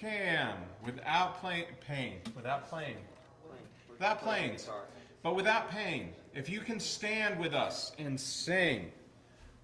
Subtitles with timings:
[0.00, 0.54] can,
[0.84, 2.96] without play, pain, without playing,
[3.90, 4.56] without playing,
[5.22, 8.92] but without pain, if you can stand with us and sing,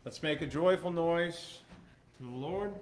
[0.05, 1.59] let's make a joyful noise
[2.19, 2.73] to the Lord.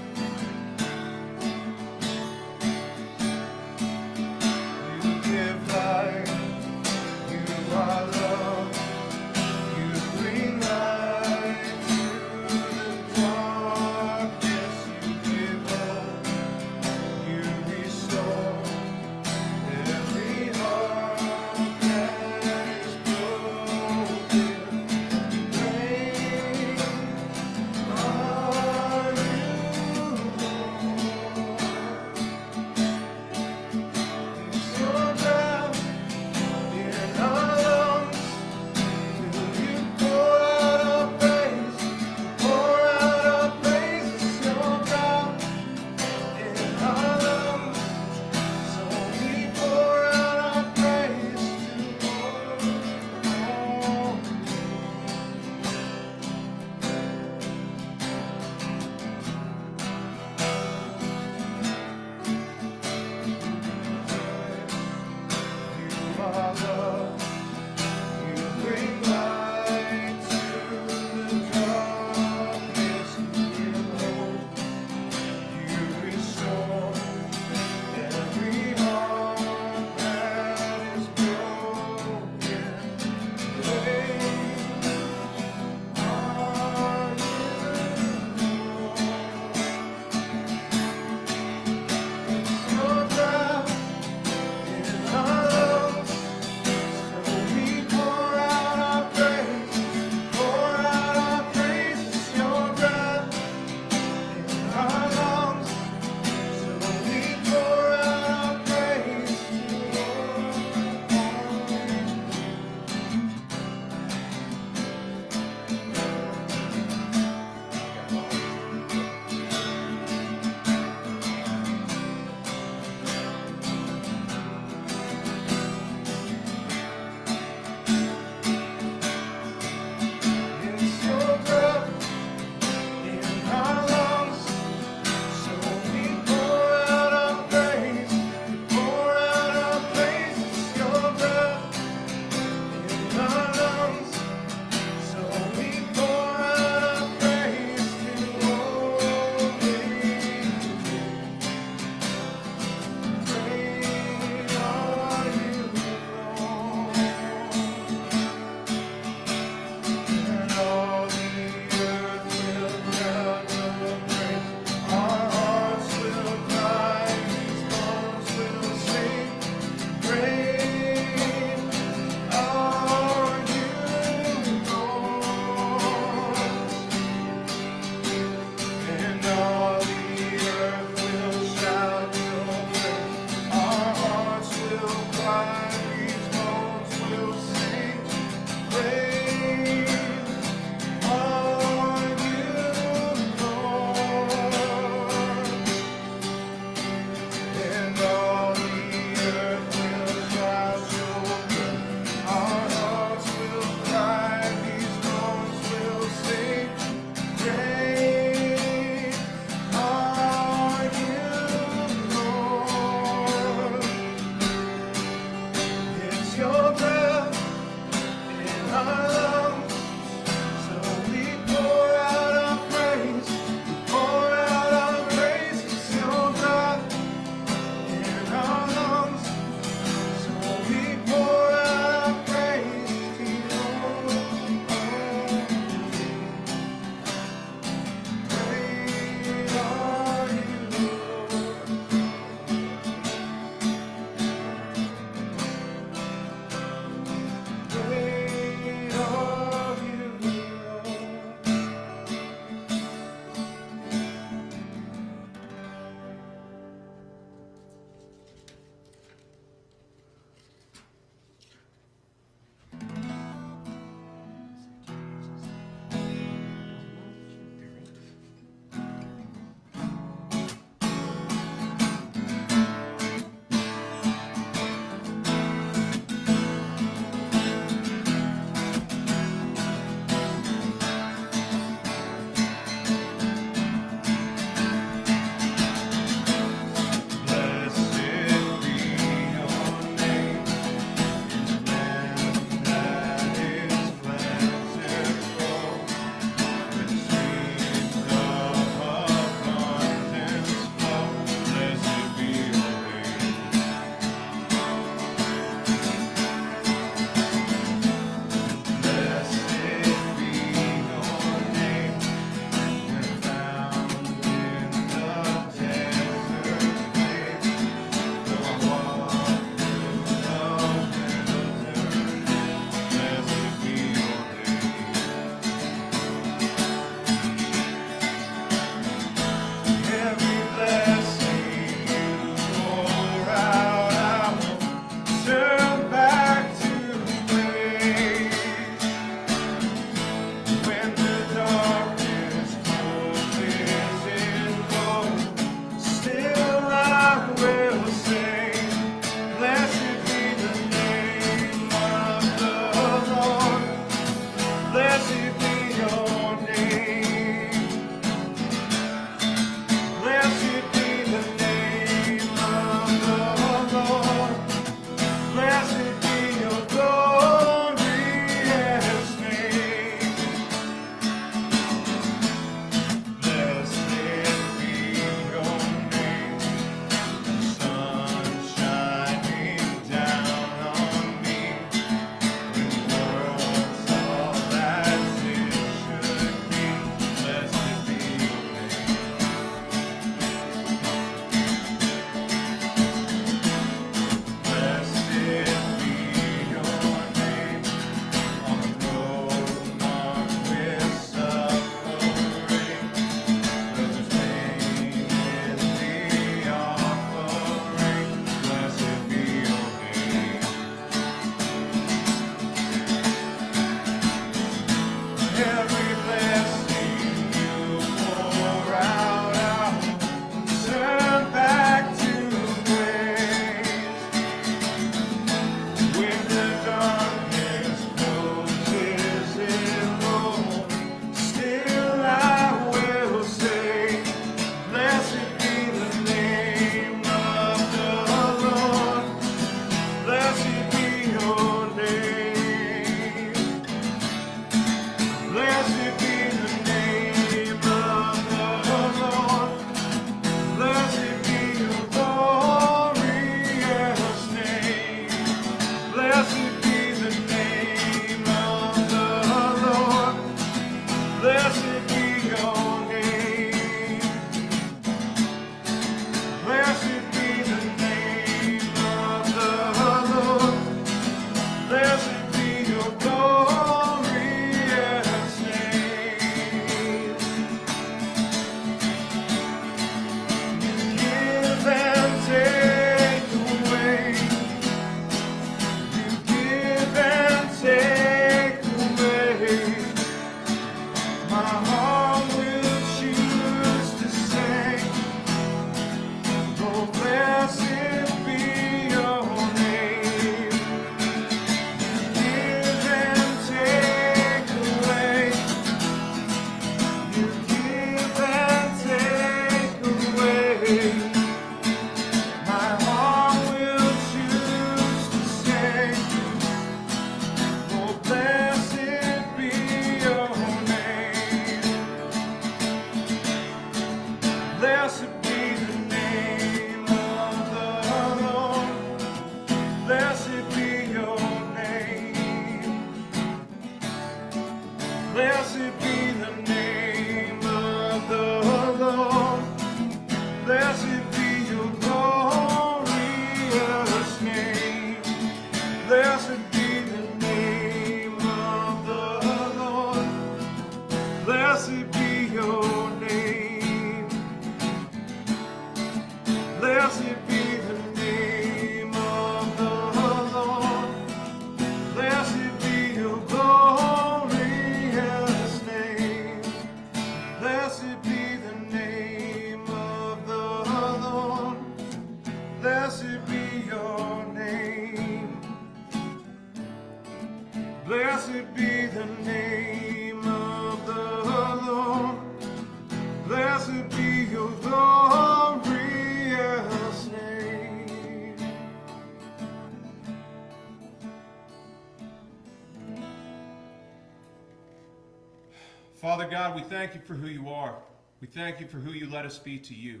[596.94, 597.76] You for who you are.
[598.20, 600.00] We thank you for who you let us be to you.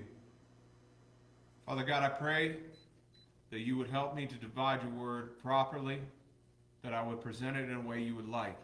[1.66, 2.56] Father God, I pray
[3.50, 5.98] that you would help me to divide your word properly,
[6.82, 8.56] that I would present it in a way you would like.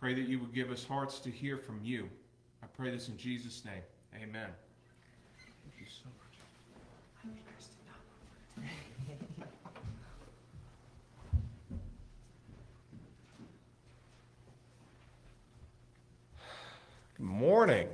[0.00, 2.08] Pray that you would give us hearts to hear from you.
[2.62, 3.82] I pray this in Jesus' name.
[4.14, 4.48] Amen.
[5.64, 6.32] Thank you so much.
[17.22, 17.88] Morning.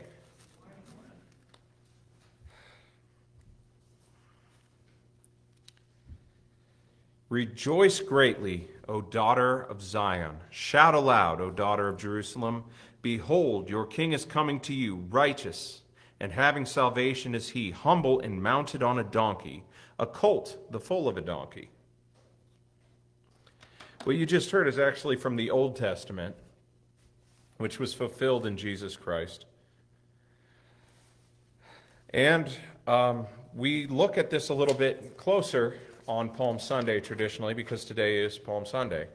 [7.29, 10.39] Rejoice greatly, O daughter of Zion.
[10.49, 12.65] Shout aloud, O daughter of Jerusalem.
[13.03, 15.83] Behold, your king is coming to you, righteous,
[16.21, 19.63] and having salvation is he, humble and mounted on a donkey,
[19.99, 21.69] a colt, the foal of a donkey.
[24.05, 26.35] What you just heard is actually from the Old Testament
[27.59, 29.45] which was fulfilled in Jesus Christ.
[32.15, 32.51] And
[32.87, 38.19] um, we look at this a little bit closer on Palm Sunday traditionally because today
[38.19, 39.09] is Palm Sunday.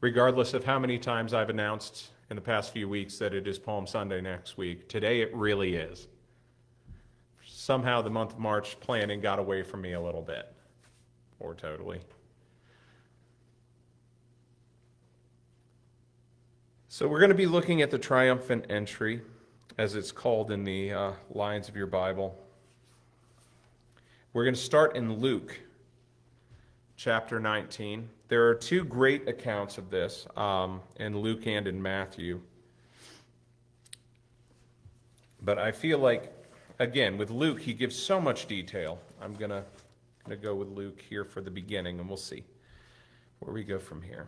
[0.00, 3.58] Regardless of how many times I've announced in the past few weeks that it is
[3.58, 6.08] Palm Sunday next week, today it really is.
[7.46, 10.52] Somehow the month of March planning got away from me a little bit,
[11.40, 12.00] or totally.
[16.90, 19.20] So we're going to be looking at the triumphant entry,
[19.76, 22.34] as it's called in the uh, lines of your Bible.
[24.32, 25.60] We're going to start in Luke
[26.96, 28.08] chapter 19.
[28.28, 32.40] There are two great accounts of this um, in Luke and in Matthew.
[35.42, 36.32] But I feel like,
[36.78, 38.98] again, with Luke, he gives so much detail.
[39.20, 39.62] I'm going to,
[40.24, 42.44] going to go with Luke here for the beginning, and we'll see
[43.40, 44.26] where we go from here.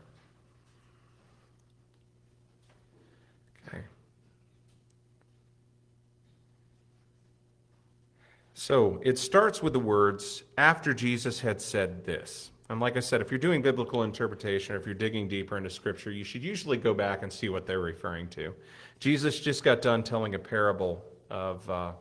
[8.60, 12.50] So it starts with the words, after Jesus had said this.
[12.68, 15.70] And like I said, if you're doing biblical interpretation or if you're digging deeper into
[15.70, 18.54] Scripture, you should usually go back and see what they're referring to.
[18.98, 21.92] Jesus just got done telling a parable of uh,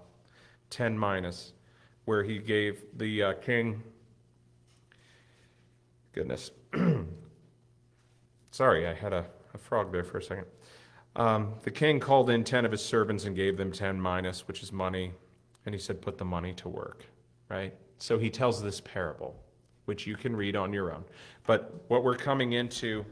[0.69, 1.53] 10 minas,
[2.03, 3.81] where he gave the uh, king,
[6.11, 6.51] goodness,
[8.51, 10.45] sorry, I had a, a, frog there for a second.
[11.15, 14.61] Um, the king called in 10 of his servants and gave them 10 minas, which
[14.61, 15.13] is money
[15.65, 17.05] and he said, Put the money to work,
[17.49, 17.73] right?
[17.97, 19.35] So he tells this parable,
[19.85, 21.03] which you can read on your own.
[21.45, 23.05] But what we're coming into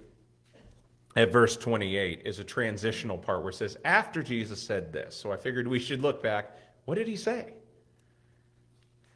[1.16, 5.16] at verse 28 is a transitional part where it says, After Jesus said this.
[5.16, 6.56] So I figured we should look back.
[6.86, 7.54] What did he say?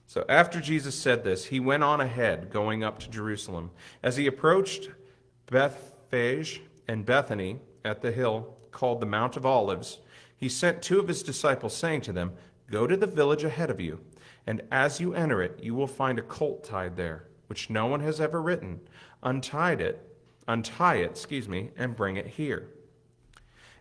[0.08, 3.72] So after Jesus said this, he went on ahead, going up to Jerusalem.
[4.04, 4.90] As he approached
[5.46, 10.00] Bethphage and Bethany at the hill called the Mount of Olives,
[10.36, 12.34] he sent two of his disciples, saying to them,
[12.72, 14.00] Go to the village ahead of you,
[14.48, 18.00] and as you enter it, you will find a colt tied there, which no one
[18.00, 18.80] has ever ridden.
[19.22, 20.18] Untied it,
[20.48, 22.70] untie it, excuse me, and bring it here.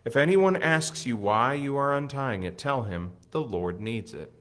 [0.03, 4.33] If anyone asks you why you are untying it, tell him the Lord needs it.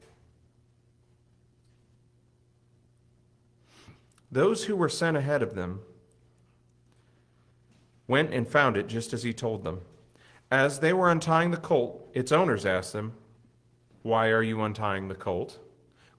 [4.32, 5.80] Those who were sent ahead of them
[8.08, 9.82] went and found it just as he told them.
[10.50, 13.12] As they were untying the colt, its owners asked them,
[14.02, 15.58] why are you untying the colt?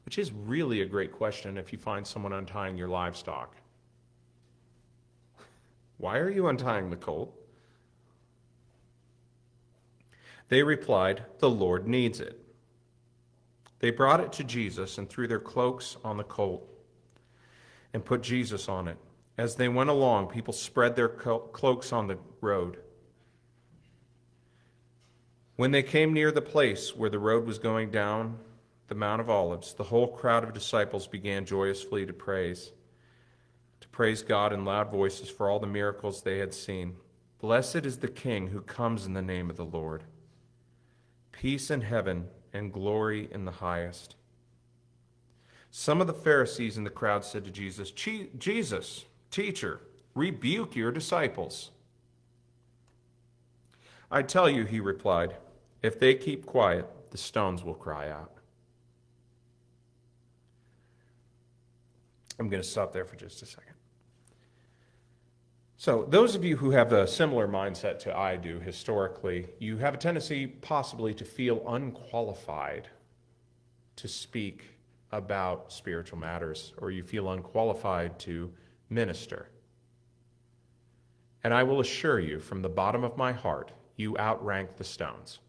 [0.05, 3.55] Which is really a great question if you find someone untying your livestock.
[5.97, 7.35] Why are you untying the colt?
[10.49, 12.39] They replied, The Lord needs it.
[13.79, 16.67] They brought it to Jesus and threw their cloaks on the colt
[17.93, 18.97] and put Jesus on it.
[19.37, 22.77] As they went along, people spread their cloaks on the road.
[25.61, 28.39] When they came near the place where the road was going down
[28.87, 32.71] the Mount of Olives, the whole crowd of disciples began joyously to praise,
[33.81, 36.95] to praise God in loud voices for all the miracles they had seen.
[37.39, 40.03] Blessed is the King who comes in the name of the Lord.
[41.31, 44.15] Peace in heaven and glory in the highest.
[45.69, 49.79] Some of the Pharisees in the crowd said to Jesus, Jesus, teacher,
[50.15, 51.69] rebuke your disciples.
[54.09, 55.35] I tell you, he replied,
[55.81, 58.31] if they keep quiet, the stones will cry out.
[62.39, 63.75] I'm going to stop there for just a second.
[65.77, 69.95] So, those of you who have a similar mindset to I do historically, you have
[69.95, 72.87] a tendency possibly to feel unqualified
[73.95, 74.65] to speak
[75.11, 78.51] about spiritual matters, or you feel unqualified to
[78.89, 79.49] minister.
[81.43, 85.39] And I will assure you from the bottom of my heart, you outrank the stones.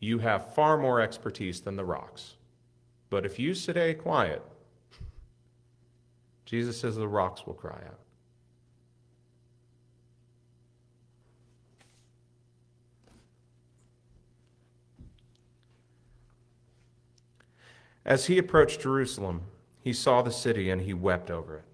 [0.00, 2.34] You have far more expertise than the rocks.
[3.10, 4.42] But if you stay quiet,
[6.46, 8.00] Jesus says the rocks will cry out.
[18.04, 19.42] As he approached Jerusalem,
[19.82, 21.64] he saw the city and he wept over it.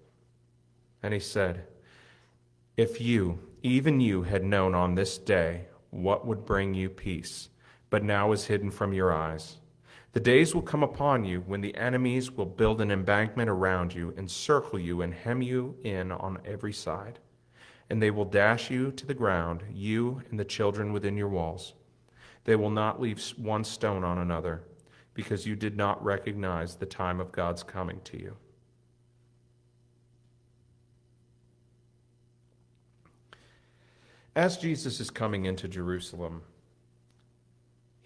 [1.01, 1.65] And he said,
[2.75, 7.49] If you, even you, had known on this day what would bring you peace,
[7.89, 9.57] but now is hidden from your eyes.
[10.13, 14.13] The days will come upon you when the enemies will build an embankment around you,
[14.17, 17.19] encircle you, and hem you in on every side.
[17.89, 21.73] And they will dash you to the ground, you and the children within your walls.
[22.45, 24.63] They will not leave one stone on another,
[25.13, 28.35] because you did not recognize the time of God's coming to you.
[34.35, 36.43] As Jesus is coming into Jerusalem,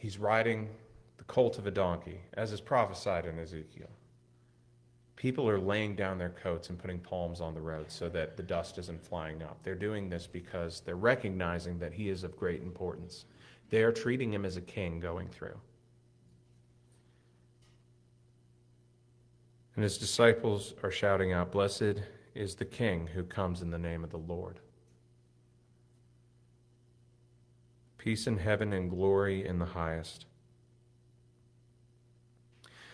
[0.02, 0.68] he's riding
[1.18, 3.90] the colt of a donkey, as is prophesied in Ezekiel.
[5.16, 8.42] People are laying down their coats and putting palms on the road so that the
[8.42, 9.60] dust isn't flying up.
[9.62, 13.26] They're doing this because they're recognizing that he is of great importance.
[13.70, 15.60] They are treating him as a king going through.
[19.76, 22.02] And his disciples are shouting out, Blessed
[22.34, 24.60] is the King who comes in the name of the Lord.
[28.02, 30.26] Peace in heaven and glory in the highest.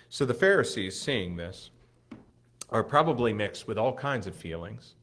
[0.09, 1.69] So the Pharisees, seeing this,
[2.71, 4.95] are probably mixed with all kinds of feelings.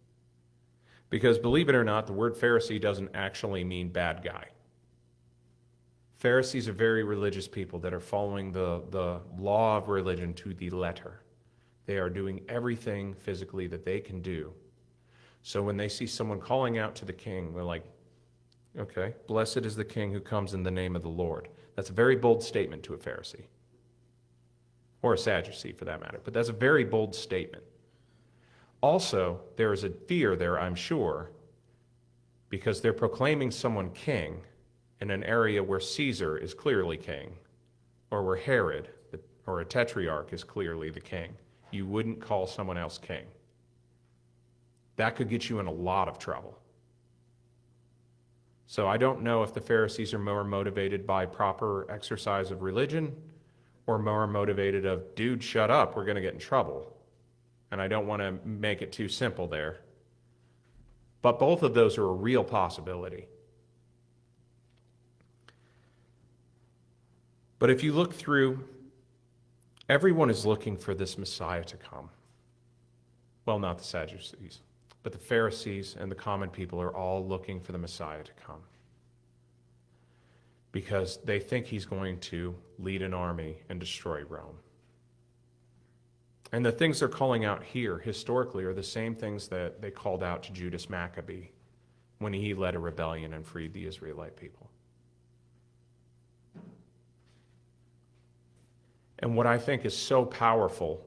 [1.09, 4.49] Because believe it or not, the word Pharisee doesn't actually mean bad guy.
[6.19, 10.69] Pharisees are very religious people that are following the, the law of religion to the
[10.69, 11.23] letter.
[11.87, 14.53] They are doing everything physically that they can do.
[15.43, 17.87] So when they see someone calling out to the king, they're like,
[18.79, 21.49] okay, blessed is the king who comes in the name of the Lord.
[21.77, 23.47] That's a very bold statement to a Pharisee
[25.03, 26.21] or a Sadducee for that matter.
[26.25, 27.63] But that's a very bold statement.
[28.81, 31.31] Also, there is a fear there, I'm sure,
[32.49, 34.41] because they're proclaiming someone king
[35.01, 37.37] in an area where Caesar is clearly king,
[38.11, 38.89] or where Herod
[39.47, 41.35] or a tetrarch is clearly the king.
[41.71, 43.25] You wouldn't call someone else king.
[44.97, 46.59] That could get you in a lot of trouble.
[48.67, 53.15] So I don't know if the Pharisees are more motivated by proper exercise of religion
[53.87, 56.91] or more motivated of, dude, shut up, we're going to get in trouble.
[57.71, 59.81] And I don't want to make it too simple there.
[61.23, 63.27] But both of those are a real possibility.
[67.59, 68.65] But if you look through,
[69.89, 72.11] everyone is looking for this Messiah to come.
[73.47, 74.61] Well, not the Sadducees,
[75.05, 78.63] but the Pharisees and the common people are all looking for the Messiah to come
[80.73, 84.57] because they think he's going to lead an army and destroy Rome.
[86.53, 90.23] And the things they're calling out here historically are the same things that they called
[90.23, 91.49] out to Judas Maccabee
[92.19, 94.71] when he led a rebellion and freed the Israelite people.
[99.19, 101.05] And what I think is so powerful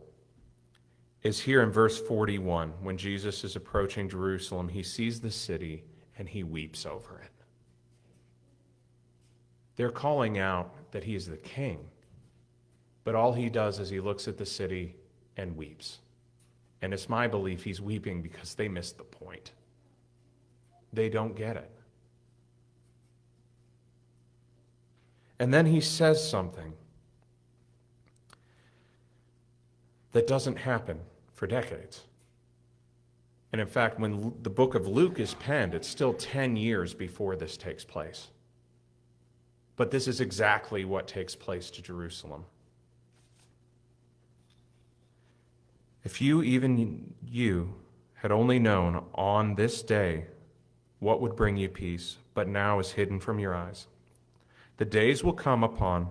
[1.27, 2.73] is here in verse 41.
[2.81, 5.83] When Jesus is approaching Jerusalem, he sees the city
[6.17, 7.31] and he weeps over it.
[9.75, 11.79] They're calling out that he is the king,
[13.03, 14.95] but all he does is he looks at the city
[15.35, 15.99] and weeps.
[16.81, 19.51] And it's my belief he's weeping because they missed the point.
[20.93, 21.71] They don't get it.
[25.39, 26.73] And then he says something
[30.13, 31.01] that doesn't happen
[31.37, 32.01] for decades.
[33.51, 37.35] And in fact, when the book of Luke is penned, it's still 10 years before
[37.35, 38.27] this takes place.
[39.75, 42.43] But this is exactly what takes place to Jerusalem.
[46.03, 47.75] If you, even you,
[48.15, 50.25] had only known on this day
[50.97, 53.85] what would bring you peace, but now is hidden from your eyes.
[54.77, 56.09] The days will come upon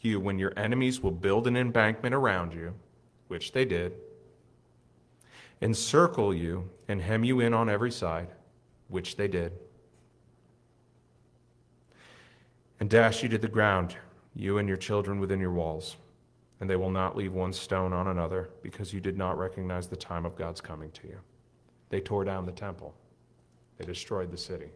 [0.00, 2.74] you when your enemies will build an embankment around you,
[3.26, 3.94] which they did,
[5.60, 8.28] encircle you and hem you in on every side,
[8.88, 9.52] which they did,
[12.80, 13.96] and dash you to the ground,
[14.34, 15.96] you and your children within your walls.
[16.60, 19.96] And they will not leave one stone on another, because you did not recognize the
[19.96, 21.18] time of God's coming to you.
[21.88, 22.94] They tore down the temple.
[23.76, 24.70] They destroyed the city.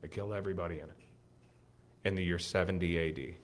[0.00, 0.96] They killed everybody in it
[2.04, 3.34] in the year 70 AD.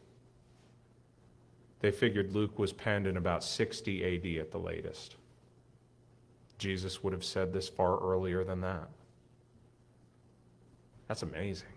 [1.81, 5.17] They figured Luke was penned in about 60 AD at the latest.
[6.63, 8.89] Jesus would have said this far earlier than that.
[11.09, 11.69] That's amazing.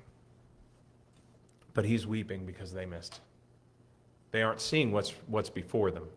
[1.74, 3.20] But he's weeping because they missed.
[4.32, 6.08] They aren't seeing what's, what's before them.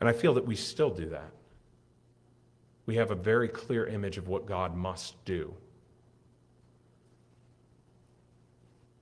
[0.00, 1.30] And I feel that we still do that
[2.90, 5.54] we have a very clear image of what God must do.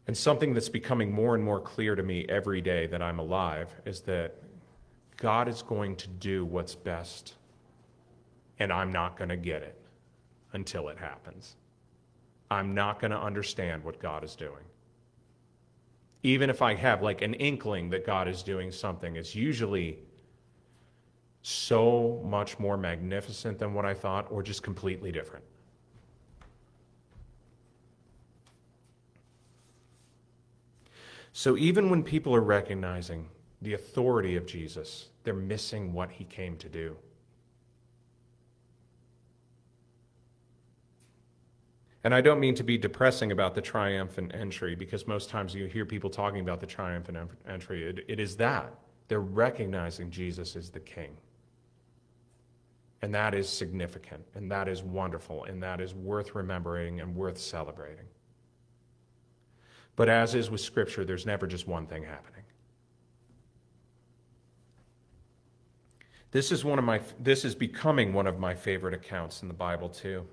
[0.07, 3.75] And something that's becoming more and more clear to me every day that I'm alive
[3.87, 4.43] is that
[5.19, 7.35] God is going to do what's best,
[8.61, 9.79] and I'm not going to get it
[10.53, 11.57] until it happens.
[12.51, 14.65] I'm not going to understand what God is doing.
[16.23, 19.99] Even if I have like an inkling that God is doing something, it's usually
[21.43, 25.45] so much more magnificent than what I thought, or just completely different.
[31.33, 33.29] So even when people are recognizing
[33.63, 36.97] the authority of Jesus, they're missing what he came to do.
[42.05, 45.67] And I don't mean to be depressing about the triumphant entry because most times you
[45.67, 47.19] hear people talking about the triumphant
[47.49, 47.85] entry.
[47.85, 48.73] it, it is that.
[49.09, 51.17] They're recognizing Jesus as the king.
[53.03, 57.39] And that is significant, and that is wonderful, and that is worth remembering and worth
[57.39, 58.07] celebrating.
[59.95, 62.38] But as is with Scripture, there's never just one thing happening.
[66.31, 69.55] This is one of my this is becoming one of my favorite accounts in the
[69.55, 70.27] Bible too.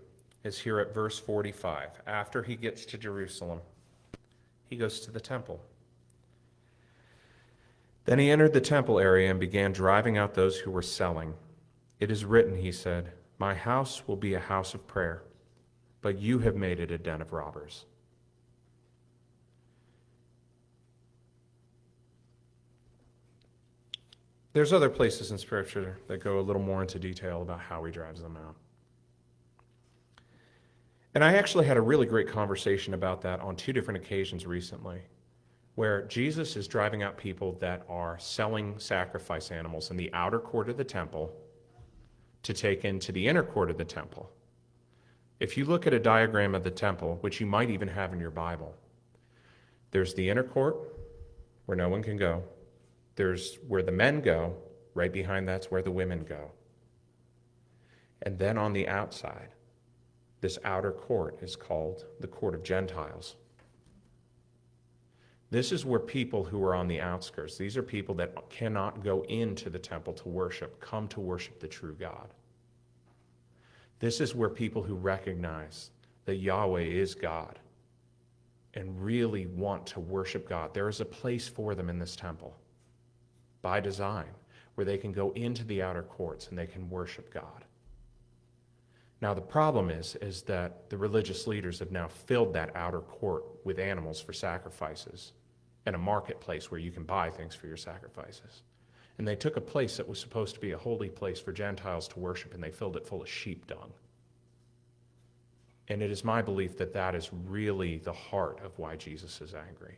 [0.43, 1.89] Is here at verse 45.
[2.05, 3.61] After he gets to Jerusalem,
[4.69, 5.59] he goes to the temple.
[8.05, 11.33] Then he entered the temple area and began driving out those who were selling.
[11.99, 15.23] It is written, he said, My house will be a house of prayer,
[16.01, 17.85] but you have made it a den of robbers.
[24.55, 27.91] There's other places in Scripture that go a little more into detail about how he
[27.91, 28.55] drives them out.
[31.13, 35.01] And I actually had a really great conversation about that on two different occasions recently,
[35.75, 40.69] where Jesus is driving out people that are selling sacrifice animals in the outer court
[40.69, 41.35] of the temple
[42.43, 44.31] to take into the inner court of the temple.
[45.41, 48.21] If you look at a diagram of the temple, which you might even have in
[48.21, 48.73] your Bible,
[49.91, 50.77] there's the inner court
[51.65, 52.41] where no one can go.
[53.15, 54.55] There's where the men go,
[54.93, 56.51] right behind that's where the women go.
[58.21, 59.49] And then on the outside,
[60.41, 63.35] this outer court is called the court of Gentiles.
[65.51, 69.23] This is where people who are on the outskirts, these are people that cannot go
[69.23, 72.33] into the temple to worship, come to worship the true God.
[73.99, 75.91] This is where people who recognize
[76.25, 77.59] that Yahweh is God
[78.73, 82.57] and really want to worship God, there is a place for them in this temple
[83.65, 84.29] by design
[84.75, 87.65] where they can go into the outer courts and they can worship God.
[89.21, 93.43] Now the problem is is that the religious leaders have now filled that outer court
[93.63, 95.33] with animals for sacrifices
[95.87, 98.61] and a marketplace where you can buy things for your sacrifices.
[99.17, 102.07] And they took a place that was supposed to be a holy place for Gentiles
[102.09, 103.91] to worship and they filled it full of sheep dung.
[105.87, 109.55] And it is my belief that that is really the heart of why Jesus is
[109.55, 109.97] angry.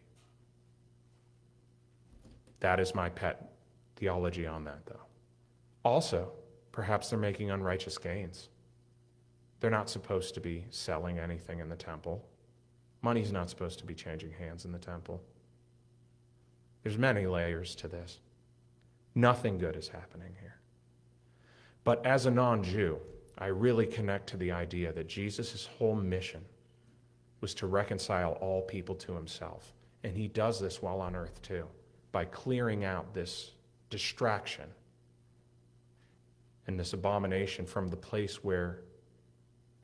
[2.62, 3.57] That is my pet
[3.97, 5.05] theology on that, though.
[5.83, 6.31] Also,
[6.71, 8.49] perhaps they're making unrighteous gains.
[9.60, 12.23] They're not supposed to be selling anything in the temple.
[13.01, 15.21] Money's not supposed to be changing hands in the temple.
[16.83, 18.19] There's many layers to this.
[19.15, 20.60] Nothing good is happening here.
[21.83, 22.99] But as a non Jew,
[23.38, 26.43] I really connect to the idea that Jesus' whole mission
[27.41, 29.73] was to reconcile all people to himself.
[30.03, 31.65] And he does this while on earth too,
[32.12, 33.51] by clearing out this
[33.89, 34.69] distraction
[36.67, 38.82] and this abomination from the place where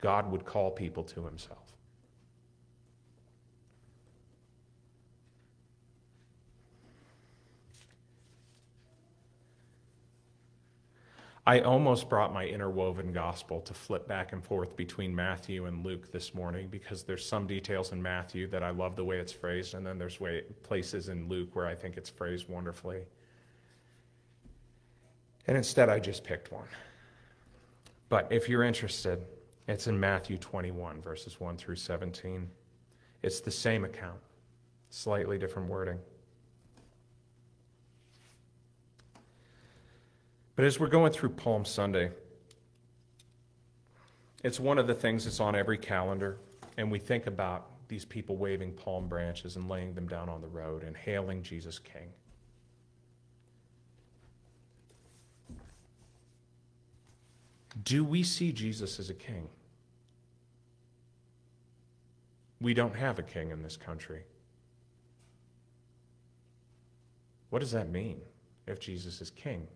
[0.00, 1.64] God would call people to himself.
[11.46, 16.10] I almost brought my interwoven gospel to flip back and forth between Matthew and Luke
[16.10, 19.74] this morning because there's some details in Matthew that I love the way it's phrased,
[19.74, 23.02] and then there's way, places in Luke where I think it's phrased wonderfully.
[25.46, 26.66] And instead, I just picked one.
[28.08, 29.24] But if you're interested,
[29.68, 32.48] it's in Matthew 21, verses 1 through 17.
[33.22, 34.20] It's the same account,
[34.90, 35.98] slightly different wording.
[40.56, 42.10] But as we're going through Palm Sunday,
[44.44, 46.38] it's one of the things that's on every calendar,
[46.76, 50.46] and we think about these people waving palm branches and laying them down on the
[50.46, 52.08] road and hailing Jesus King.
[57.82, 59.48] Do we see Jesus as a king?
[62.60, 64.22] We don't have a king in this country.
[67.50, 68.20] What does that mean
[68.66, 69.66] if Jesus is king?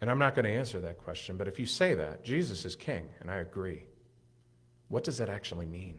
[0.00, 2.76] And I'm not going to answer that question, but if you say that, Jesus is
[2.76, 3.84] king, and I agree,
[4.88, 5.98] what does that actually mean?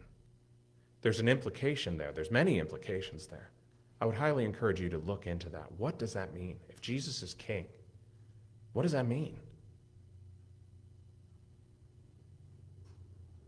[1.02, 3.50] There's an implication there, there's many implications there.
[4.00, 5.66] I would highly encourage you to look into that.
[5.76, 6.56] What does that mean?
[6.68, 7.66] If Jesus is king,
[8.72, 9.36] what does that mean?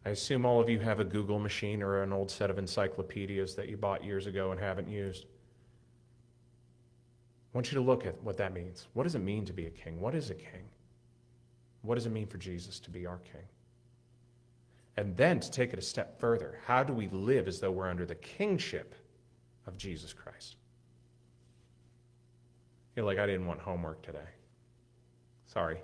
[0.04, 3.54] I assume all of you have a Google machine or an old set of encyclopedias
[3.54, 5.26] that you bought years ago and haven't used.
[7.54, 8.88] I want you to look at what that means.
[8.94, 10.00] What does it mean to be a king?
[10.00, 10.68] What is a king?
[11.82, 13.42] What does it mean for Jesus to be our king?
[14.96, 17.88] And then to take it a step further, how do we live as though we're
[17.88, 18.94] under the kingship
[19.66, 20.56] of Jesus Christ?
[22.94, 24.18] You're like, I didn't want homework today.
[25.46, 25.78] Sorry.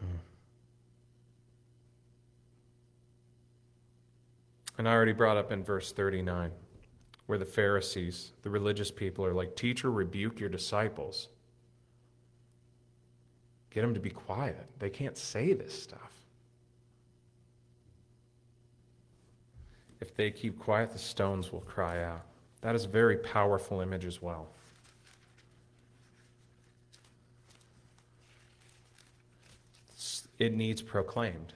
[0.00, 0.06] Hmm.
[4.76, 6.50] And I already brought up in verse 39
[7.26, 11.28] where the Pharisees, the religious people, are like, Teacher, rebuke your disciples.
[13.70, 14.66] Get them to be quiet.
[14.78, 16.12] They can't say this stuff.
[20.00, 22.22] If they keep quiet, the stones will cry out.
[22.60, 24.48] That is a very powerful image as well.
[30.38, 31.52] It needs proclaimed.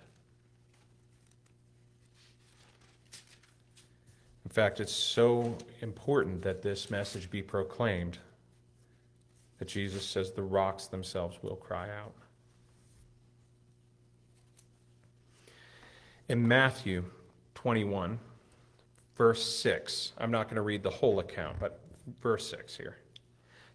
[4.49, 8.17] In fact, it's so important that this message be proclaimed
[9.59, 12.15] that Jesus says the rocks themselves will cry out.
[16.31, 17.05] In Matthew
[17.57, 18.19] 21,
[19.19, 21.83] verse 6, I'm not going to read the whole account, but
[22.23, 22.97] verse 6 here.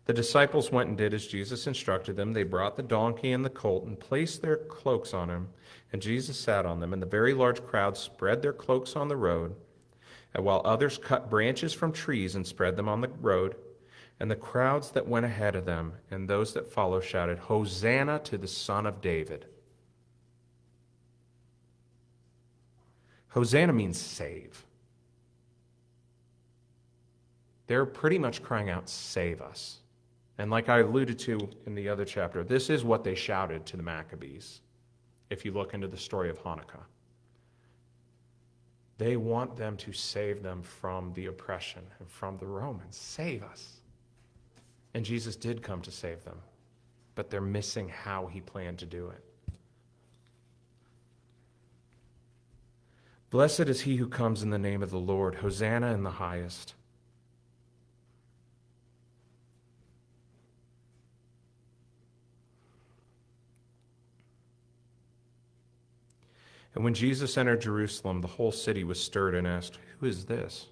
[0.06, 2.34] The disciples went and did as Jesus instructed them.
[2.34, 5.50] They brought the donkey and the colt and placed their cloaks on him,
[5.92, 6.94] and Jesus sat on them.
[6.94, 9.56] And the very large crowd spread their cloaks on the road
[10.34, 13.56] and while others cut branches from trees and spread them on the road,
[14.19, 18.38] and the crowds that went ahead of them and those that followed shouted, Hosanna to
[18.38, 19.46] the Son of David.
[23.30, 24.63] Hosanna means save.
[27.67, 29.80] They're pretty much crying out, Save us.
[30.38, 33.78] And like I alluded to in the other chapter, this is what they shouted to
[33.78, 34.62] the Maccabees
[35.30, 36.84] if you look into the story of Hanukkah.
[39.04, 42.96] They want them to save them from the oppression and from the Romans.
[42.96, 43.82] Save us.
[44.94, 46.38] And Jesus did come to save them,
[47.13, 49.22] but they're missing how he planned to do it.
[53.30, 55.36] Blessed is he who comes in the name of the Lord.
[55.36, 56.74] Hosanna in the highest.
[66.76, 70.68] And when Jesus entered Jerusalem, the whole city was stirred and asked, Who is this?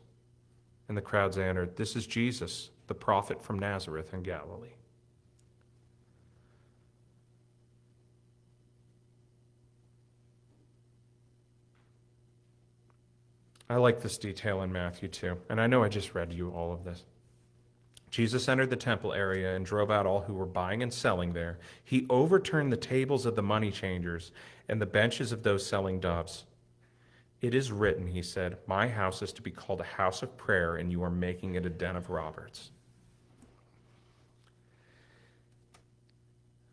[0.88, 4.74] And the crowds answered, This is Jesus, the prophet from Nazareth in Galilee.
[13.70, 16.74] I like this detail in Matthew too, and I know I just read you all
[16.74, 17.06] of this.
[18.10, 21.58] Jesus entered the temple area and drove out all who were buying and selling there.
[21.86, 24.34] He overturned the tables of the money changers
[24.72, 26.46] and the benches of those selling doves.
[27.42, 30.78] It is written, he said, My house is to be called a house of prayer,
[30.78, 32.72] and you are making it a den of robbers.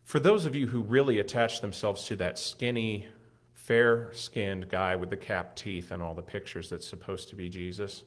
[0.05, 3.05] For those of you who really attach themselves to that skinny,
[3.53, 7.49] fair skinned guy with the capped teeth and all the pictures that's supposed to be
[7.49, 8.03] Jesus,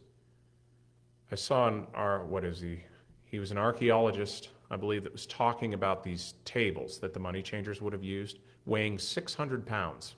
[1.31, 2.81] I saw in our, what is he?
[3.25, 7.43] He was an archaeologist, I believe, that was talking about these tables that the money
[7.43, 10.17] changers would have used, weighing 600 pounds.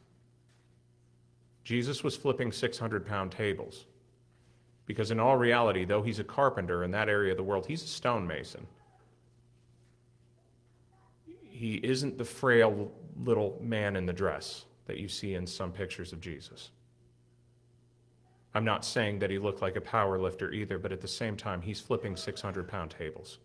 [1.64, 3.84] Jesus was flipping 600 pound tables.
[4.86, 7.82] Because in all reality, though he's a carpenter in that area of the world, he's
[7.82, 8.66] a stonemason
[11.54, 12.90] he isn't the frail
[13.22, 16.70] little man in the dress that you see in some pictures of Jesus.
[18.56, 21.36] I'm not saying that he looked like a power lifter either, but at the same
[21.36, 23.38] time, he's flipping 600 pound tables.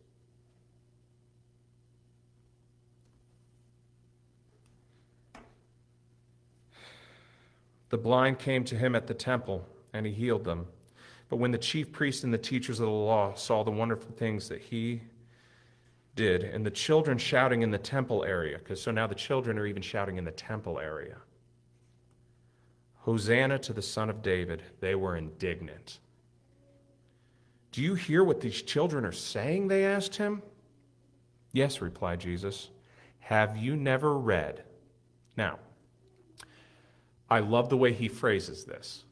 [7.89, 10.67] The blind came to him at the temple, and he healed them.
[11.29, 14.49] But when the chief priests and the teachers of the law saw the wonderful things
[14.49, 15.01] that he
[16.15, 19.65] did, and the children shouting in the temple area, because so now the children are
[19.65, 21.17] even shouting in the temple area.
[22.95, 24.61] Hosanna to the Son of David.
[24.81, 25.99] They were indignant.
[27.71, 29.67] Do you hear what these children are saying?
[29.67, 30.41] They asked him.
[31.53, 32.69] Yes, replied Jesus.
[33.19, 34.63] Have you never read?
[35.37, 35.59] Now,
[37.29, 39.03] I love the way he phrases this.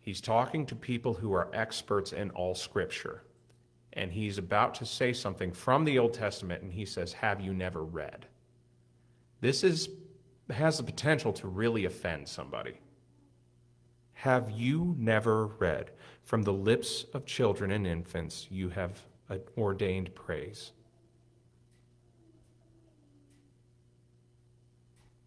[0.00, 3.22] He's talking to people who are experts in all scripture
[3.96, 7.54] and he's about to say something from the Old Testament, and he says, Have you
[7.54, 8.26] never read?
[9.40, 9.88] This is,
[10.50, 12.74] has the potential to really offend somebody.
[14.12, 15.92] Have you never read?
[16.24, 19.00] From the lips of children and infants, you have
[19.56, 20.72] ordained praise.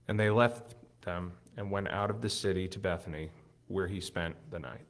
[0.07, 3.29] And they left them and went out of the city to Bethany,
[3.67, 4.85] where he spent the night.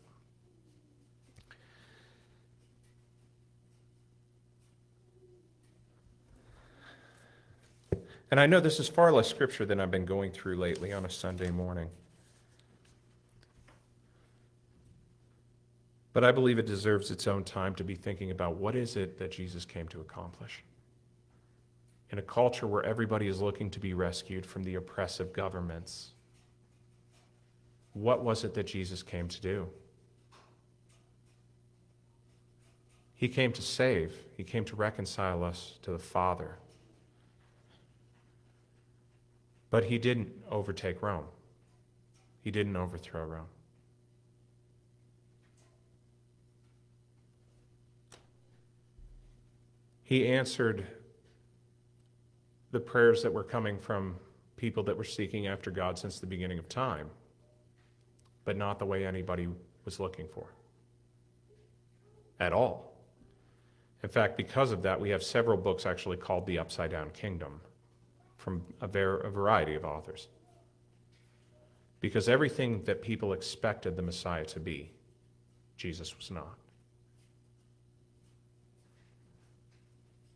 [8.29, 11.05] And I know this is far less scripture than I've been going through lately on
[11.05, 11.89] a Sunday morning.
[16.13, 19.17] But I believe it deserves its own time to be thinking about what is it
[19.17, 20.63] that Jesus came to accomplish.
[22.11, 26.11] In a culture where everybody is looking to be rescued from the oppressive governments,
[27.99, 29.67] what was it that Jesus came to do?
[33.13, 36.55] He came to save, He came to reconcile us to the Father.
[39.69, 41.25] But he didn't overtake Rome,
[42.41, 43.45] he didn't overthrow Rome.
[50.03, 50.87] He answered
[52.71, 54.15] the prayers that were coming from
[54.55, 57.09] people that were seeking after God since the beginning of time,
[58.49, 59.47] but not the way anybody
[59.85, 60.47] was looking for
[62.39, 62.95] at all.
[64.01, 67.61] In fact, because of that, we have several books actually called The Upside Down Kingdom
[68.37, 70.29] from a, ver- a variety of authors.
[71.99, 74.89] Because everything that people expected the Messiah to be,
[75.77, 76.57] Jesus was not.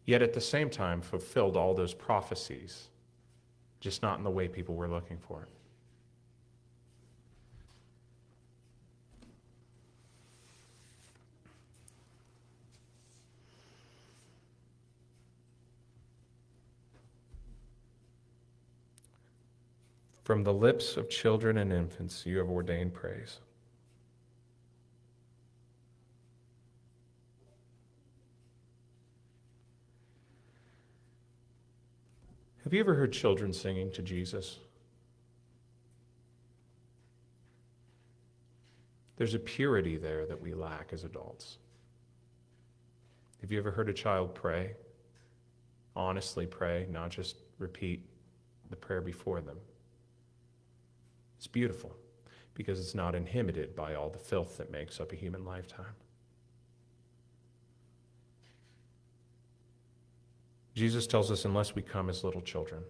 [0.05, 2.89] Yet at the same time, fulfilled all those prophecies,
[3.79, 5.49] just not in the way people were looking for it.
[20.23, 23.39] From the lips of children and infants, you have ordained praise.
[32.63, 34.59] Have you ever heard children singing to Jesus?
[39.17, 41.57] There's a purity there that we lack as adults.
[43.41, 44.73] Have you ever heard a child pray?
[45.97, 48.05] Honestly pray, not just repeat
[48.69, 49.57] the prayer before them.
[51.43, 51.93] It's beautiful
[52.53, 55.93] because it's not inhibited by all the filth that makes up a human lifetime.
[60.73, 62.81] Jesus tells us, unless we come as little children,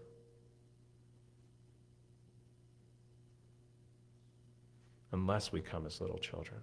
[5.14, 6.60] unless we come as little children.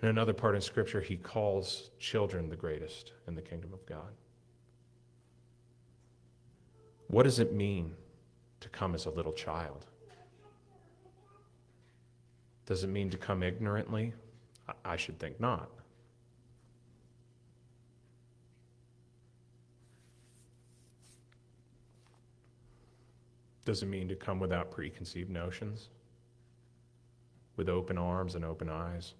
[0.00, 4.14] In another part in Scripture, he calls children the greatest in the kingdom of God.
[7.14, 7.94] What does it mean
[8.58, 9.86] to come as a little child?
[12.66, 14.12] Does it mean to come ignorantly?
[14.84, 15.70] I should think not.
[23.64, 25.90] Does it mean to come without preconceived notions?
[27.54, 29.14] With open arms and open eyes?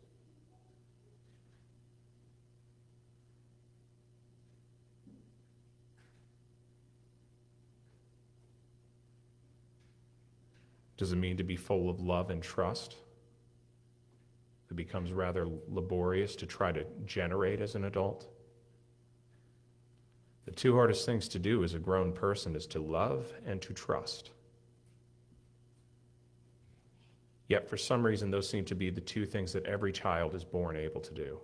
[11.04, 12.96] Does it mean to be full of love and trust?
[14.70, 18.26] It becomes rather laborious to try to generate as an adult.
[20.46, 23.74] The two hardest things to do as a grown person is to love and to
[23.74, 24.30] trust.
[27.48, 30.42] Yet, for some reason, those seem to be the two things that every child is
[30.42, 31.38] born able to do.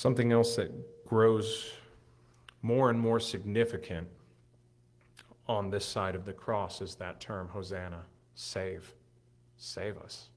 [0.00, 0.72] Something else that
[1.06, 1.72] grows
[2.62, 4.08] more and more significant
[5.46, 8.94] on this side of the cross is that term, Hosanna, save,
[9.58, 10.30] save us.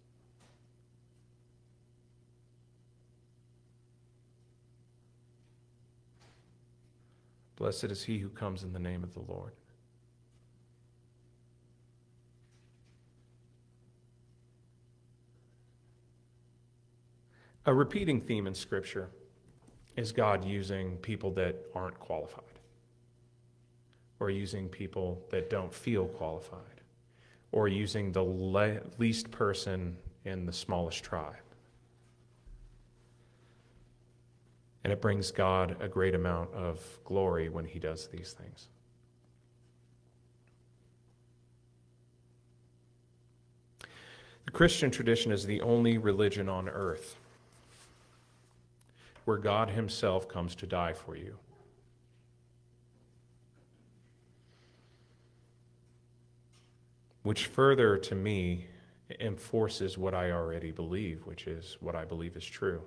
[7.55, 9.53] Blessed is he who comes in the name of the Lord.
[17.65, 19.09] A repeating theme in Scripture
[19.95, 22.43] is God using people that aren't qualified
[24.19, 26.59] or using people that don't feel qualified
[27.51, 31.35] or using the le- least person in the smallest tribe.
[34.83, 38.67] And it brings God a great amount of glory when he does these things.
[44.45, 47.17] The Christian tradition is the only religion on earth
[49.25, 51.37] where God Himself comes to die for you.
[57.23, 58.67] Which further to me
[59.19, 62.81] enforces what I already believe, which is what I believe is true.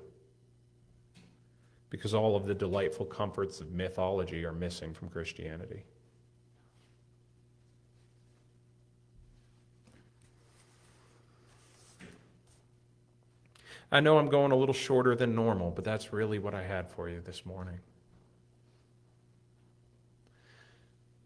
[1.88, 5.84] Because all of the delightful comforts of mythology are missing from Christianity.
[13.90, 16.88] I know I'm going a little shorter than normal, but that's really what I had
[16.88, 17.78] for you this morning.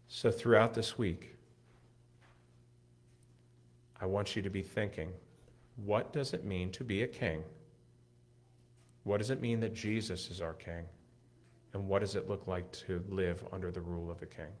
[0.07, 1.35] So, throughout this week,
[3.99, 5.11] I want you to be thinking
[5.77, 7.43] what does it mean to be a king?
[9.03, 10.85] What does it mean that Jesus is our king?
[11.73, 14.51] And what does it look like to live under the rule of a king?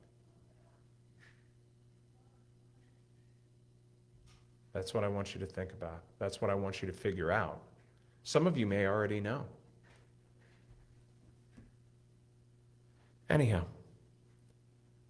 [4.73, 6.01] That's what I want you to think about.
[6.17, 7.61] That's what I want you to figure out.
[8.23, 9.45] Some of you may already know.
[13.29, 13.63] Anyhow,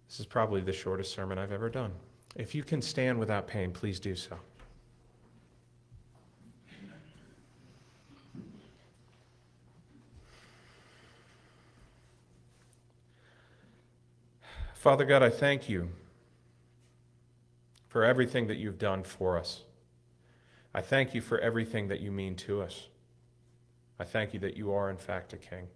[0.08, 1.92] this is probably the shortest sermon I've ever done.
[2.36, 4.38] If you can stand without pain, please do so.
[14.74, 15.90] Father God, I thank you
[17.88, 19.62] for everything that you've done for us.
[20.74, 22.88] I thank you for everything that you mean to us.
[24.02, 25.68] I thank you that you are, in fact, a king.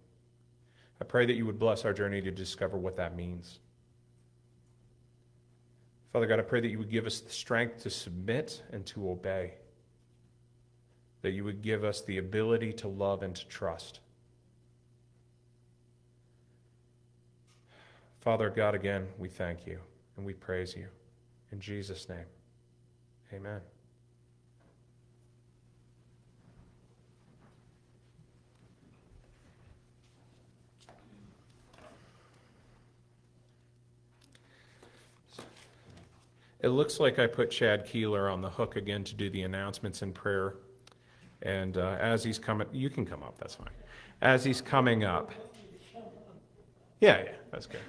[0.99, 3.59] I pray that you would bless our journey to discover what that means.
[6.11, 9.09] Father God, I pray that you would give us the strength to submit and to
[9.09, 9.53] obey,
[11.21, 14.01] that you would give us the ability to love and to trust.
[18.19, 19.79] Father God, again, we thank you
[20.17, 20.87] and we praise you.
[21.53, 22.25] In Jesus' name,
[23.33, 23.61] amen.
[36.67, 40.01] It looks like I put Chad Keeler on the hook again to do the announcements
[40.01, 40.55] and prayer.
[41.41, 43.69] And uh, as he's coming, you can come up, that's fine.
[44.21, 45.31] As he's coming up,
[46.99, 47.79] yeah, yeah, that's good.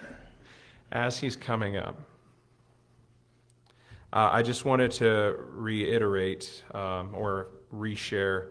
[0.93, 2.01] As he's coming up,
[4.13, 8.51] uh, I just wanted to reiterate um, or reshare.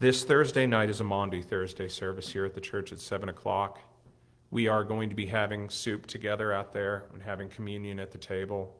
[0.00, 3.78] This Thursday night is a Maundy Thursday service here at the church at 7 o'clock.
[4.50, 8.18] We are going to be having soup together out there and having communion at the
[8.18, 8.74] table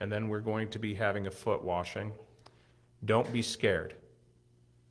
[0.00, 2.12] and then we're going to be having a foot washing.
[3.04, 3.94] Don't be scared.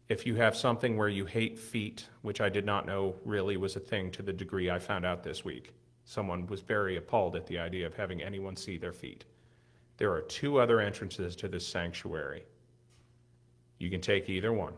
[0.09, 3.75] If you have something where you hate feet, which I did not know really was
[3.75, 5.73] a thing to the degree I found out this week,
[6.05, 9.25] someone was very appalled at the idea of having anyone see their feet.
[9.97, 12.45] There are two other entrances to this sanctuary.
[13.79, 14.73] You can take either one.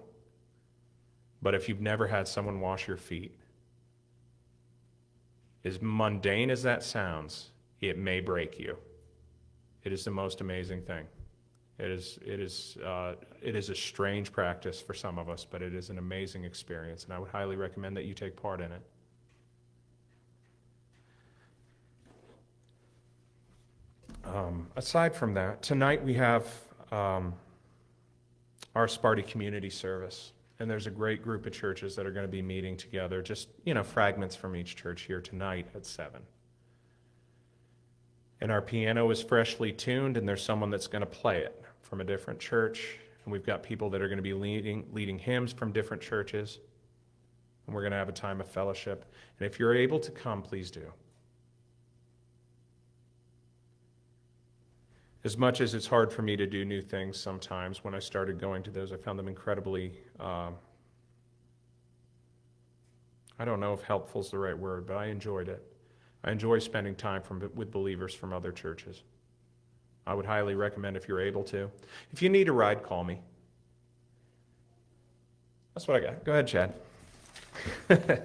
[1.41, 3.35] But if you've never had someone wash your feet,
[5.63, 7.51] as mundane as that sounds,
[7.81, 8.77] it may break you.
[9.83, 11.05] It is the most amazing thing.
[11.79, 15.61] It is, it is, uh, it is a strange practice for some of us, but
[15.61, 18.71] it is an amazing experience, and I would highly recommend that you take part in
[18.71, 18.81] it.
[24.25, 26.45] Um, aside from that, tonight we have
[26.91, 27.33] um,
[28.75, 32.31] our Sparty Community Service, and there's a great group of churches that are going to
[32.31, 36.21] be meeting together, just, you know, fragments from each church here tonight at 7.
[38.41, 42.01] And our piano is freshly tuned, and there's someone that's going to play it from
[42.01, 42.97] a different church.
[43.25, 46.59] And we've got people that are going to be leading, leading hymns from different churches.
[47.65, 49.05] And we're going to have a time of fellowship.
[49.39, 50.91] And if you're able to come, please do.
[55.25, 58.39] As much as it's hard for me to do new things sometimes, when I started
[58.39, 60.55] going to those, I found them incredibly, um,
[63.37, 65.68] I don't know if helpful is the right word, but I enjoyed it.
[66.23, 69.03] I enjoy spending time from, with believers from other churches.
[70.05, 71.69] I would highly recommend if you're able to.
[72.11, 73.21] If you need a ride, call me.
[75.73, 76.23] That's what I got.
[76.23, 76.73] Go ahead, Chad.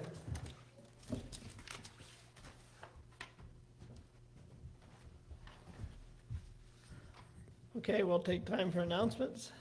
[7.86, 9.53] Okay, we'll take time for announcements.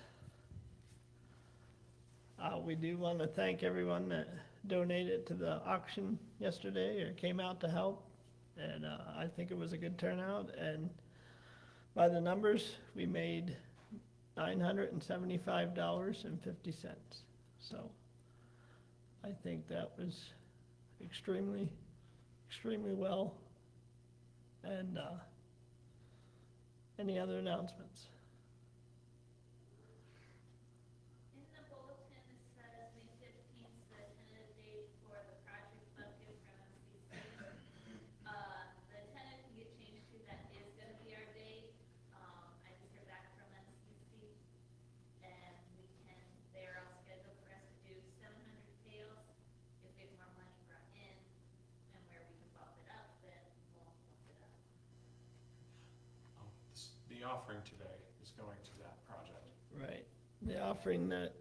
[2.42, 4.30] Uh, we do want to thank everyone that
[4.68, 8.06] donated to the auction yesterday or came out to help.
[8.58, 10.90] And, uh, I think it was a good turnout and
[11.96, 13.56] by the numbers, we made
[14.36, 17.22] nine hundred and seventy-five dollars and fifty cents.
[17.60, 17.92] So
[19.24, 20.30] I think that was
[21.04, 21.70] extremely,
[22.50, 23.36] extremely well.
[24.64, 25.18] And, uh,
[26.98, 28.08] any other announcements?
[31.36, 36.58] In the bulletin, it says May fifteenth, the tentative date for the project bucket from
[36.74, 37.06] MCC.
[38.26, 41.70] Uh, the tentative can get changed to that is gonna be our date.
[42.14, 44.38] Um, I just heard back from MCC.
[45.26, 46.16] And we can,
[46.54, 49.18] they're all scheduled for us to do seven hundred pails.
[49.82, 51.18] If there's more money brought in
[51.98, 53.42] and where we can bump it up, then
[53.74, 54.54] we'll bump it up.
[57.26, 59.48] Offering today is going to that project.
[59.80, 60.06] Right,
[60.42, 61.34] the offering that,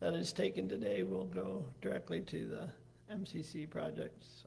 [0.00, 4.44] that is taken today will go directly to the MCC projects.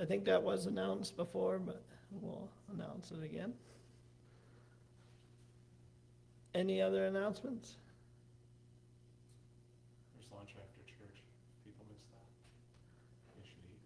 [0.00, 3.54] I think that was announced before, but we'll announce it again.
[6.54, 7.76] Any other announcements?
[10.14, 11.22] There's lunch after church.
[11.64, 12.26] People miss that.
[13.36, 13.80] They should eat.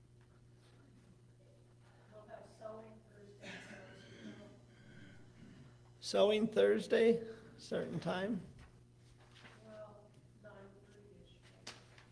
[6.07, 7.18] Sewing Thursday,
[7.59, 8.40] certain time?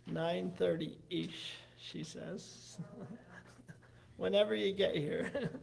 [0.09, 2.77] Nine thirty-ish, she says.
[4.17, 5.31] Whenever you get here.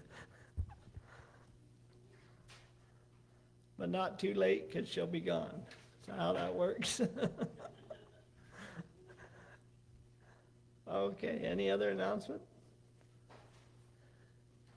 [3.78, 5.64] But not too late, cause she'll be gone.
[6.06, 7.02] That's how that works.
[10.88, 12.42] Okay, any other announcement?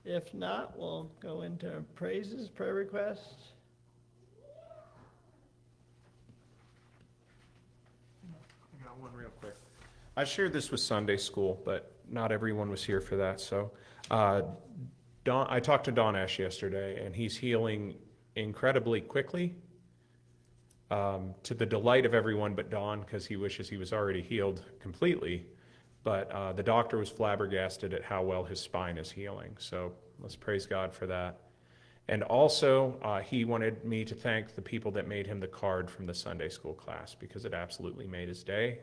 [0.05, 3.53] If not, we'll go into praises, prayer requests.
[8.23, 9.55] I got one real quick.
[10.15, 13.41] I shared this with Sunday school, but not everyone was here for that.
[13.41, 13.71] So,
[14.11, 14.43] uh,
[15.23, 17.95] Don, I talked to Don Ash yesterday, and he's healing
[18.35, 19.55] incredibly quickly,
[20.91, 24.61] um, to the delight of everyone but Don, because he wishes he was already healed
[24.79, 25.47] completely.
[26.05, 29.57] But uh, the doctor was flabbergasted at how well his spine is healing.
[29.57, 29.91] So
[30.21, 31.39] let's praise God for that.
[32.07, 35.89] And also, uh, he wanted me to thank the people that made him the card
[35.89, 38.77] from the Sunday school class because it absolutely made his day.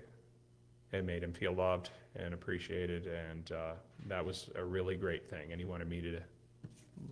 [0.93, 3.73] It made him feel loved and appreciated, and uh,
[4.09, 5.53] that was a really great thing.
[5.53, 6.21] And he wanted me to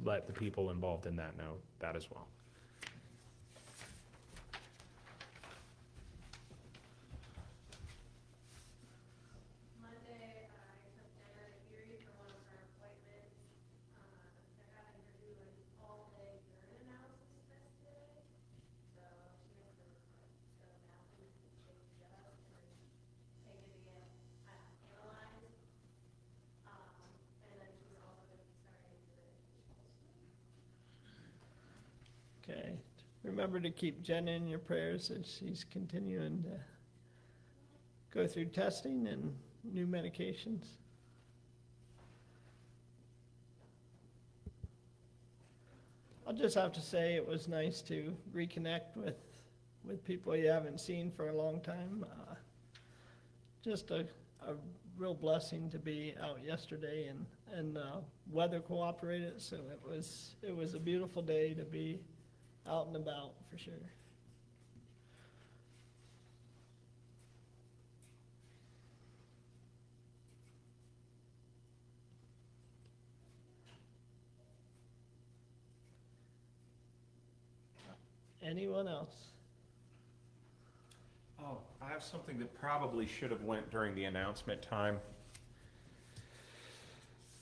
[0.05, 2.27] let the people involved in that know that as well.
[9.81, 13.41] Monday, I took dinner at Erie for one of her appointments.
[13.97, 14.09] Uh,
[14.57, 15.53] they're having her do an
[15.85, 18.09] all-day urine analysis test today.
[18.97, 21.29] So she has to, like, go now and
[21.69, 22.49] take it up and
[23.45, 24.05] take it to get
[24.49, 24.57] uh,
[24.89, 25.61] analyzed.
[26.65, 27.05] Um,
[27.51, 29.29] and then she's also gonna be starting the
[32.47, 32.81] Okay,
[33.51, 36.61] remember to keep Jenna in your prayers as she's continuing to
[38.13, 39.35] go through testing and
[39.65, 40.67] new medications.
[46.25, 49.17] I'll just have to say, it was nice to reconnect with,
[49.85, 52.05] with people you haven't seen for a long time.
[52.09, 52.35] Uh,
[53.65, 54.07] Just a,
[54.47, 54.55] a
[54.97, 57.97] real blessing to be out yesterday and, and, uh,
[58.31, 61.99] weather cooperated, so it was, it was a beautiful day to be
[62.71, 63.75] out and about, for sure.
[78.43, 79.15] Anyone else?
[81.39, 84.99] Oh, I have something that probably should have went during the announcement time.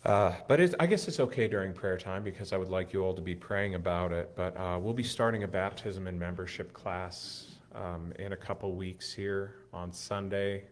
[0.08, 3.12] Uh, but I guess it's okay during prayer time because I would like you all
[3.12, 4.32] to be praying about it.
[4.34, 9.12] But uh, we'll be starting a baptism and membership class um, in a couple weeks
[9.12, 10.64] here on Sunday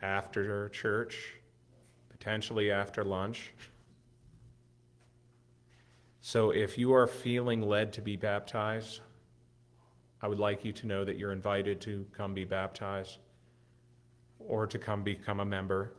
[0.00, 1.34] after church,
[2.08, 3.52] potentially after lunch.
[6.22, 9.00] So if you are feeling led to be baptized,
[10.22, 13.18] I would like you to know that you're invited to come be baptized
[14.38, 15.92] or to come become a member.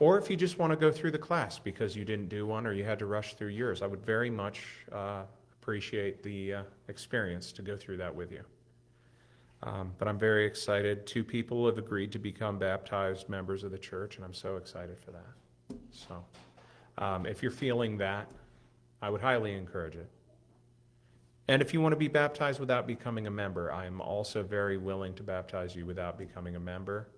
[0.00, 2.66] Or if you just want to go through the class because you didn't do one
[2.66, 4.60] or you had to rush through yours, I would very much
[4.92, 5.22] uh,
[5.60, 8.42] appreciate the uh, experience to go through that with you.
[9.62, 11.06] Um, but I'm very excited.
[11.06, 14.98] Two people have agreed to become baptized members of the church, and I'm so excited
[14.98, 15.76] for that.
[15.90, 16.22] So
[16.98, 18.28] um, if you're feeling that,
[19.00, 20.10] I would highly encourage it.
[21.48, 24.76] And if you want to be baptized without becoming a member, I am also very
[24.76, 27.08] willing to baptize you without becoming a member.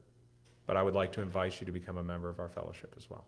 [0.66, 3.08] But I would like to invite you to become a member of our fellowship as
[3.08, 3.24] well.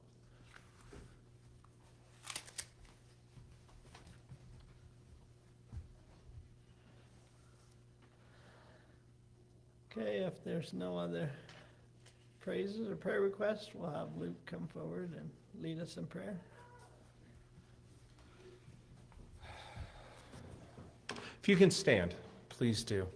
[9.91, 11.29] Okay, if there's no other
[12.41, 15.29] praises or prayer requests, we'll have Luke come forward and
[15.61, 16.39] lead us in prayer.
[21.43, 22.15] If you can stand,
[22.49, 23.07] please do.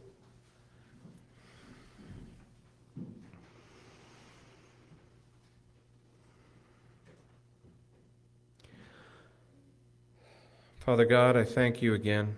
[10.85, 12.35] Father God, I thank you again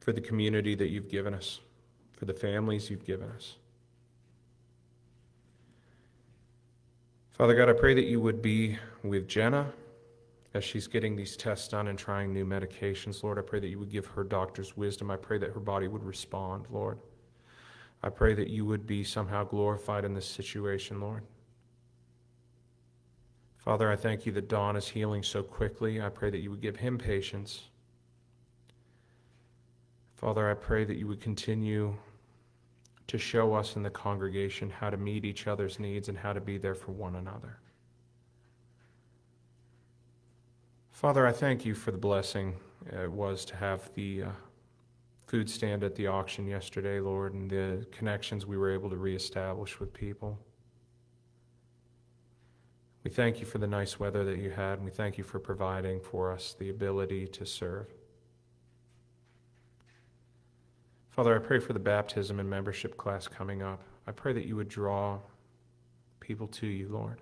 [0.00, 1.60] for the community that you've given us,
[2.12, 3.54] for the families you've given us.
[7.30, 9.72] Father God, I pray that you would be with Jenna
[10.52, 13.78] as she's getting these tests done and trying new medications, Lord, I pray that you
[13.78, 15.10] would give her doctor's wisdom.
[15.10, 16.98] I pray that her body would respond, Lord.
[18.02, 21.22] I pray that you would be somehow glorified in this situation, Lord.
[23.64, 26.00] Father, I thank you that Don is healing so quickly.
[26.00, 27.68] I pray that you would give him patience.
[30.16, 31.94] Father, I pray that you would continue
[33.06, 36.40] to show us in the congregation how to meet each other's needs and how to
[36.40, 37.58] be there for one another.
[40.90, 42.56] Father, I thank you for the blessing
[42.90, 44.28] it was to have the uh,
[45.26, 49.80] food stand at the auction yesterday, Lord, and the connections we were able to reestablish
[49.80, 50.38] with people.
[53.04, 55.38] We thank you for the nice weather that you had, and we thank you for
[55.38, 57.86] providing for us the ability to serve.
[61.10, 63.82] Father, I pray for the baptism and membership class coming up.
[64.06, 65.18] I pray that you would draw
[66.20, 67.20] people to you, Lord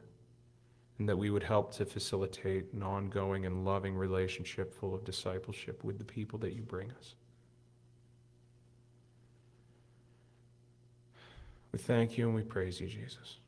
[0.99, 5.85] and that we would help to facilitate an ongoing and loving relationship full of discipleship
[5.85, 7.15] with the people that you bring us.
[11.73, 13.39] We thank you and we praise you, Jesus.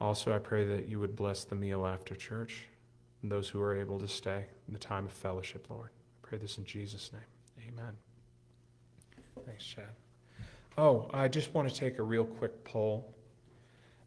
[0.00, 2.66] Also, I pray that you would bless the meal after church
[3.22, 5.90] and those who are able to stay in the time of fellowship, Lord.
[5.90, 7.68] I pray this in Jesus' name.
[7.68, 7.92] Amen.
[9.44, 9.88] Thanks, Chad.
[10.76, 13.12] Oh, I just want to take a real quick poll.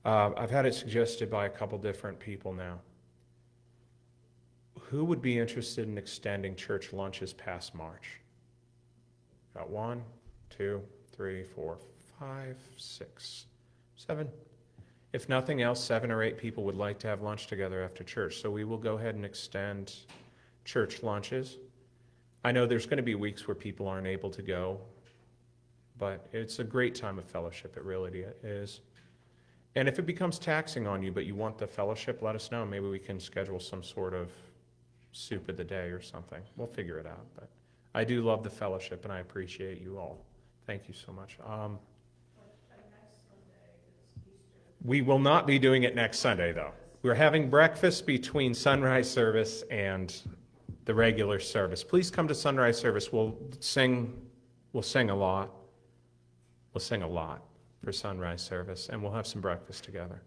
[0.06, 2.80] Uh, I've had it suggested by a couple different people now.
[4.80, 8.20] Who would be interested in extending church lunches past March?
[9.54, 10.04] Got one,
[10.50, 10.82] two,
[11.12, 11.78] three, four,
[12.20, 13.46] five, six,
[13.96, 14.30] seven.
[15.14, 18.42] If nothing else, seven or eight people would like to have lunch together after church.
[18.42, 19.94] So we will go ahead and extend
[20.64, 21.58] church lunches.
[22.44, 24.80] I know there's going to be weeks where people aren't able to go,
[25.98, 27.76] but it's a great time of fellowship.
[27.78, 28.82] It really is.
[29.76, 32.66] And if it becomes taxing on you, but you want the fellowship, let us know.
[32.66, 34.30] Maybe we can schedule some sort of
[35.12, 36.42] soup of the day or something.
[36.56, 37.26] We'll figure it out.
[37.36, 37.50] But
[37.94, 40.26] I do love the fellowship, and I appreciate you all.
[40.66, 41.38] Thank you so much.
[41.46, 41.80] Um,
[44.84, 46.72] we will not be doing it next Sunday, though.
[47.04, 50.14] We're having breakfast between sunrise service and
[50.86, 51.84] the regular service.
[51.84, 53.12] Please come to sunrise service.
[53.12, 54.20] We'll sing.
[54.74, 55.52] We'll sing a lot.
[56.74, 57.44] We'll sing a lot
[57.84, 60.22] for sunrise service, and we'll have some breakfast together.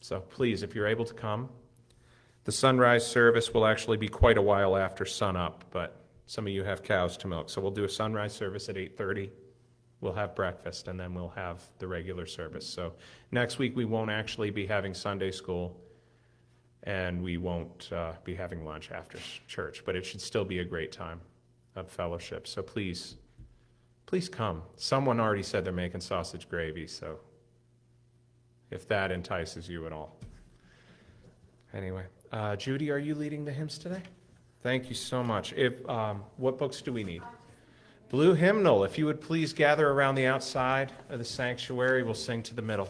[0.00, 1.48] So please, if you're able to come,
[2.44, 5.96] the sunrise service will actually be quite a while after sunup, but
[6.26, 9.30] some of you have cows to milk, so we'll do a sunrise service at 8:30,
[10.00, 12.66] We'll have breakfast and then we'll have the regular service.
[12.66, 12.92] So
[13.32, 15.76] next week, we won't actually be having Sunday school
[16.84, 19.18] and we won't uh, be having lunch after
[19.48, 21.20] church, but it should still be a great time
[21.74, 22.46] of fellowship.
[22.46, 23.16] So please,
[24.06, 24.62] please come.
[24.76, 27.18] Someone already said they're making sausage gravy, so
[28.70, 30.16] if that entices you at all.
[31.74, 34.02] Anyway, uh, Judy, are you leading the hymns today?
[34.62, 35.52] Thank you so much.
[35.54, 37.22] If, um, what books do we need?
[38.10, 42.42] Blue hymnal, if you would please gather around the outside of the sanctuary, we'll sing
[42.44, 42.88] to the middle.